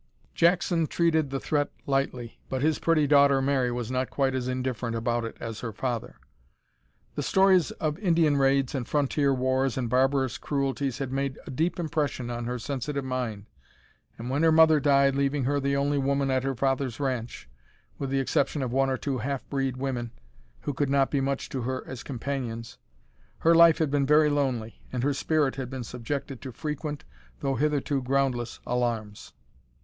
Jackson 0.33 0.87
treated 0.87 1.29
the 1.29 1.39
threat 1.39 1.69
lightly, 1.85 2.39
but 2.49 2.63
his 2.63 2.79
pretty 2.79 3.05
daughter 3.05 3.39
Mary 3.39 3.71
was 3.71 3.91
not 3.91 4.09
quite 4.09 4.33
as 4.33 4.47
indifferent 4.47 4.95
about 4.95 5.23
it 5.23 5.37
as 5.39 5.59
her 5.59 5.71
father. 5.71 6.15
The 7.13 7.21
stories 7.21 7.69
of 7.73 7.99
Indian 7.99 8.37
raids 8.37 8.73
and 8.73 8.87
frontier 8.87 9.31
wars 9.31 9.77
and 9.77 9.91
barbarous 9.91 10.39
cruelties 10.39 10.97
had 10.97 11.11
made 11.11 11.37
a 11.45 11.51
deep 11.51 11.79
impression 11.79 12.31
on 12.31 12.45
her 12.45 12.57
sensitive 12.57 13.05
mind, 13.05 13.45
and 14.17 14.27
when 14.31 14.41
her 14.41 14.51
mother 14.51 14.79
died, 14.79 15.13
leaving 15.15 15.43
her 15.43 15.59
the 15.59 15.75
only 15.75 15.99
woman 15.99 16.31
at 16.31 16.41
her 16.41 16.55
father's 16.55 16.99
ranch 16.99 17.47
with 17.99 18.09
the 18.09 18.19
exception 18.19 18.63
of 18.63 18.71
one 18.73 18.89
or 18.89 18.97
two 18.97 19.19
half 19.19 19.47
breed 19.51 19.77
women, 19.77 20.09
who 20.61 20.73
could 20.73 20.89
not 20.89 21.11
be 21.11 21.21
much 21.21 21.47
to 21.49 21.61
her 21.61 21.85
as 21.85 22.01
companions 22.01 22.79
her 23.37 23.53
life 23.53 23.77
had 23.77 23.91
been 23.91 24.07
very 24.07 24.31
lonely, 24.31 24.81
and 24.91 25.03
her 25.03 25.13
spirit 25.13 25.57
had 25.57 25.69
been 25.69 25.83
subjected 25.83 26.41
to 26.41 26.51
frequent, 26.51 27.05
though 27.41 27.53
hitherto 27.53 28.01
groundless, 28.01 28.59
alarms. 28.65 29.33